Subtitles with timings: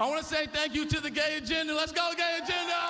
[0.00, 1.74] I want to say thank you to the gay agenda.
[1.74, 2.80] Let's go, gay agenda!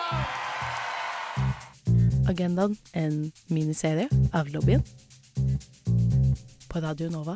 [2.28, 4.82] Agendaen, en miniserie av lobbyen
[6.68, 7.34] på Radio Nova.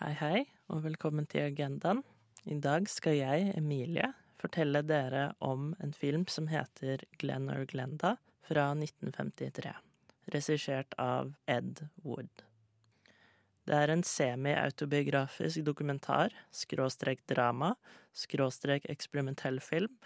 [0.00, 0.40] Hei, hei,
[0.72, 2.00] og velkommen til Agendaen.
[2.48, 8.16] I dag skal jeg, Emilie, fortelle dere om en film som heter Glenn or Glenda
[8.48, 9.76] fra 1953,
[10.32, 12.45] regissert av Ed Wood.
[13.66, 17.74] Det er en semi-autobiografisk dokumentar, skråstrek drama,
[18.14, 19.96] skråstrek eksperimentell film,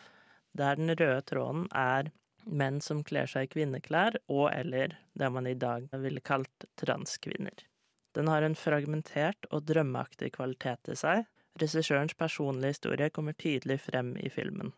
[0.57, 2.09] der den røde tråden er
[2.45, 7.67] menn som kler seg i kvinneklær, og eller det man i dag ville kalt transkvinner.
[8.17, 11.27] Den har en fragmentert og drømmeaktig kvalitet til seg.
[11.61, 14.73] Regissørens personlige historie kommer tydelig frem i filmen.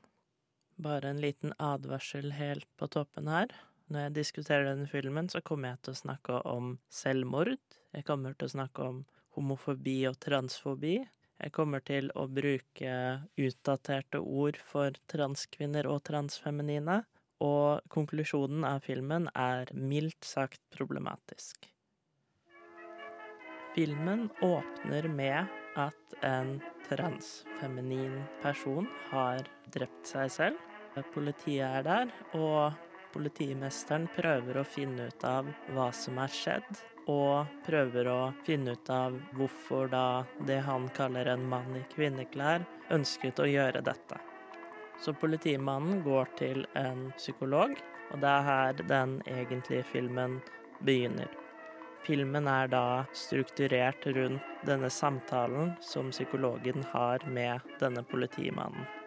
[0.82, 3.52] Bare en liten advarsel helt på toppen her.
[3.92, 7.58] Når jeg diskuterer denne filmen, så kommer jeg til å snakke om selvmord.
[7.92, 9.02] Jeg kommer til å snakke om
[9.36, 10.94] homofobi og transfobi.
[11.42, 12.92] Jeg kommer til å bruke
[13.36, 17.02] utdaterte ord for transkvinner og transfeminine.
[17.44, 21.66] Og konklusjonen av filmen er mildt sagt problematisk.
[23.74, 26.54] Filmen åpner med at en
[26.88, 30.64] transfeminin person har drept seg selv.
[31.12, 36.70] Politiet er der, og politimesteren prøver å finne ut av hva som er skjedd,
[37.10, 42.66] og prøver å finne ut av hvorfor da det han kaller en mann i kvinneklær,
[42.94, 44.20] ønsket å gjøre dette.
[45.02, 47.74] Så politimannen går til en psykolog,
[48.12, 50.38] og det er her den egentlige filmen
[50.86, 51.30] begynner.
[52.06, 59.01] Filmen er da strukturert rundt denne samtalen som psykologen har med denne politimannen.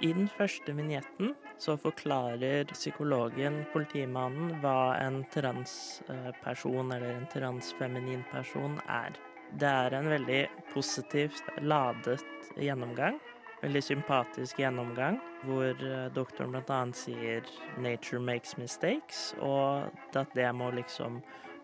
[0.00, 8.76] I den første vignetten så forklarer psykologen politimannen hva en transperson eller en transfeminin person
[8.92, 9.16] er.
[9.56, 10.42] Det er en veldig
[10.74, 12.20] positivt ladet
[12.60, 13.16] gjennomgang.
[13.62, 15.16] Veldig sympatisk gjennomgang,
[15.48, 21.22] hvor eh, doktoren annet sier 'nature makes mistakes', og at det må liksom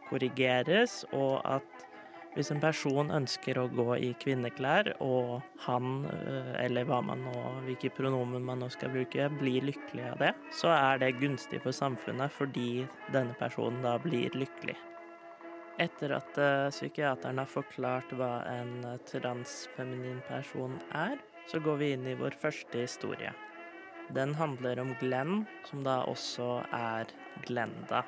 [0.08, 1.84] korrigeres, og at
[2.32, 7.34] hvis en person ønsker å gå i kvinneklær, og han, eh, eller hva man nå,
[7.66, 11.76] hvilke pronomen man nå skal bruke, blir lykkelig av det, så er det gunstig for
[11.76, 14.78] samfunnet fordi denne personen da blir lykkelig.
[15.80, 21.16] Etter at uh, psykiateren har forklart hva en transfeminin person er,
[21.48, 23.32] så går vi inn i vår første historie.
[24.12, 27.08] Den handler om Glenn, som da også er
[27.46, 28.02] Glenda.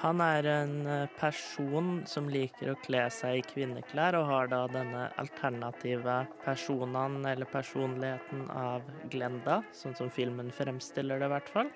[0.00, 0.76] Han er en
[1.20, 7.48] person som liker å kle seg i kvinneklær, og har da denne alternative personen eller
[7.52, 11.68] personligheten av Glenda, sånn som filmen fremstiller det, i hvert fall.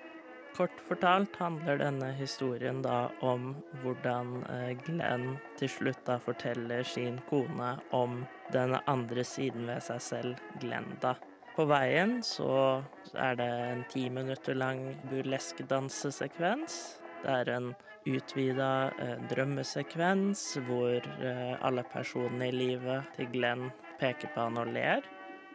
[0.57, 3.51] Kort fortalt handler denne historien da om
[3.83, 4.39] hvordan
[4.87, 8.23] Glenn til slutt da forteller sin kone om
[8.55, 11.13] den andre siden ved seg selv, Glenda.
[11.53, 12.81] På veien så
[13.13, 16.95] er det en ti minutter lang burlesk dansesekvens.
[17.25, 17.71] Det er en
[18.05, 18.71] utvida
[19.01, 25.01] eh, drømmesekvens hvor eh, alle personene i livet til Glenn peker på han og ler.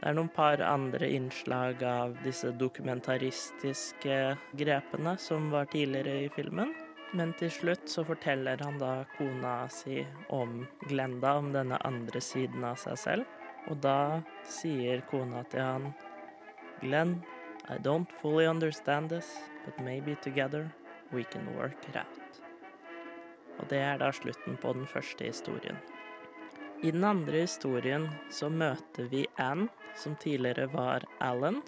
[0.01, 4.17] Det er noen par andre innslag av disse dokumentaristiske
[4.59, 6.75] grepene som var tidligere i filmen.
[7.15, 10.01] Men til slutt så forteller han da kona si
[10.35, 13.39] om Glenda, om denne andre siden av seg selv.
[13.71, 15.91] Og da sier kona til han
[16.83, 17.21] Glenn,
[17.71, 20.73] I don't fully understand this, but maybe together
[21.13, 22.43] we can work it out.
[23.59, 25.77] Og det er da slutten på den første historien.
[26.83, 31.61] I den andre historien så møter vi Anne, som tidligere var Alan.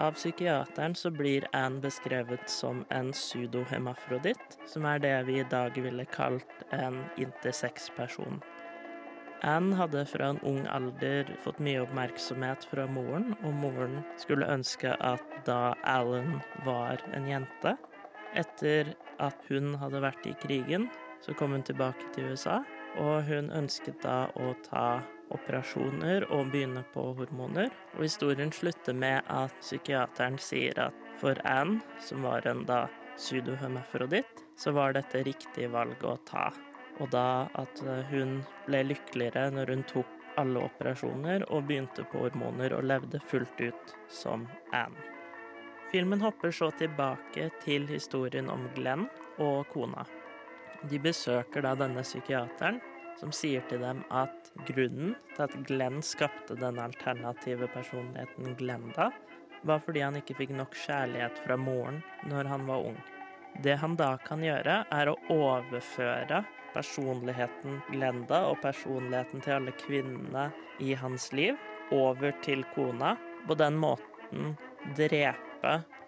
[0.00, 5.76] Av psykiateren så blir Anne beskrevet som en pseudohemafroditt, som er det vi i dag
[5.78, 8.40] ville kalt en intersex-person.
[9.46, 14.96] Anne hadde fra en ung alder fått mye oppmerksomhet fra moren, og moren skulle ønske
[14.98, 17.76] at da Alan var en jente.
[18.38, 20.88] Etter at hun hadde vært i krigen,
[21.20, 22.60] så kom hun tilbake til USA,
[23.00, 25.00] og hun ønsket da å ta
[25.30, 27.70] operasjoner og begynne på hormoner.
[27.96, 32.86] Og historien slutter med at psykiateren sier at for Anne, som var en da
[33.18, 36.48] pseudohemafroditt, så var dette riktig valg å ta.
[37.00, 42.74] Og da at hun ble lykkeligere når hun tok alle operasjoner og begynte på hormoner
[42.76, 45.19] og levde fullt ut som Anne.
[45.90, 49.08] Filmen hopper så tilbake til historien om Glenn
[49.42, 50.04] og kona.
[50.86, 52.78] De besøker da denne psykiateren,
[53.18, 59.10] som sier til dem at grunnen til at Glenn skapte denne alternative personligheten Glenda,
[59.66, 62.00] var fordi han ikke fikk nok kjærlighet fra moren
[62.30, 63.02] når han var ung.
[63.58, 70.48] Det han da kan gjøre, er å overføre personligheten Glenda og personligheten til alle kvinnene
[70.78, 71.58] i hans liv
[71.90, 73.16] over til kona.
[73.48, 74.54] På den måten
[74.94, 75.49] drepe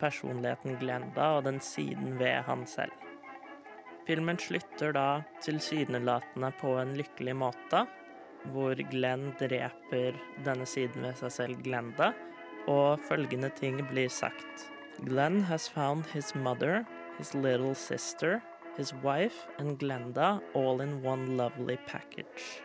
[0.01, 2.93] personligheten Glenda og den siden ved han selv.
[4.07, 7.85] Filmen slutter da tilsynelatende på en lykkelig måte,
[8.51, 12.11] hvor Glenn dreper denne siden ved seg selv, Glenda,
[12.71, 14.67] og følgende ting blir sagt.
[15.07, 16.85] Glenn has found his mother,
[17.19, 18.41] his little sister,
[18.77, 22.63] his wife and Glenda all in one lovely package.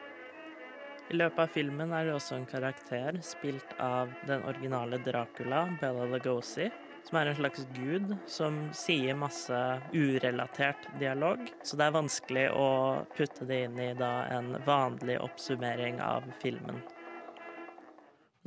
[1.08, 6.04] I løpet av filmen er det også en karakter spilt av den originale Dracula, Bella
[6.12, 6.68] Lugosi,
[7.08, 9.62] som er en slags gud som sier masse
[9.94, 11.46] urelatert dialog.
[11.64, 12.68] Så det er vanskelig å
[13.16, 16.82] putte det inn i en vanlig oppsummering av filmen.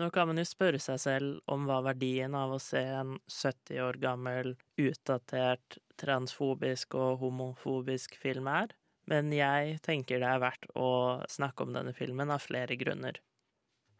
[0.01, 3.81] Nå kan man jo spørre seg selv om hva verdien av å se en 70
[3.85, 8.73] år gammel, utdatert, transfobisk og homofobisk film er,
[9.09, 10.91] men jeg tenker det er verdt å
[11.31, 13.21] snakke om denne filmen av flere grunner.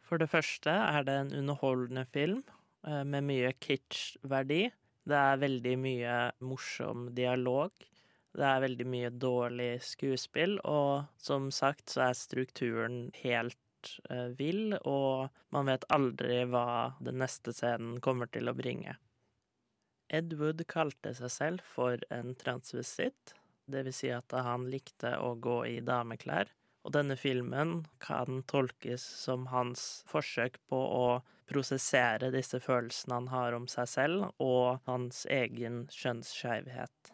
[0.05, 2.43] For det første er det en underholdende film
[2.87, 4.65] eh, med mye kitsch-verdi.
[5.07, 7.71] Det er veldig mye morsom dialog.
[8.35, 14.77] Det er veldig mye dårlig skuespill, og som sagt så er strukturen helt eh, vill,
[14.87, 18.95] og man vet aldri hva den neste scenen kommer til å bringe.
[20.11, 23.35] Ed Wood kalte seg selv for en transvisitt,
[23.73, 26.51] det vil si at han likte å gå i dameklær.
[26.81, 31.07] Og denne filmen kan tolkes som hans forsøk på å
[31.51, 37.11] prosessere disse følelsene han har om seg selv, og hans egen kjønnsskeivhet.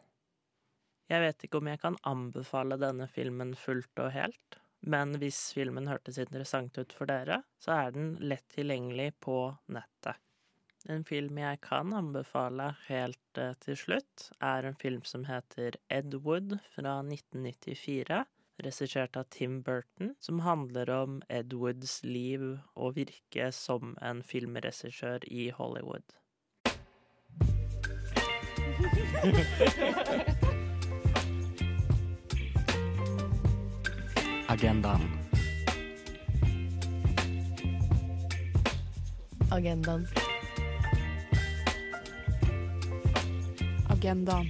[1.08, 5.88] Jeg vet ikke om jeg kan anbefale denne filmen fullt og helt, men hvis filmen
[5.90, 9.40] hørtes interessant ut for dere, så er den lett tilgjengelig på
[9.74, 10.20] nettet.
[10.88, 16.16] En film jeg kan anbefale helt uh, til slutt, er en film som heter Ed
[16.24, 18.24] Wood fra 1994,
[18.64, 25.20] regissert av Tim Burton, som handler om Ed Woods liv og virke som en filmregissør
[25.28, 26.16] i Hollywood.
[34.48, 35.04] Agendaen.
[39.52, 40.27] Agendaen.
[43.98, 44.48] Agendaen.